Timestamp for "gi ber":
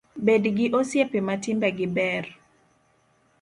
1.77-2.25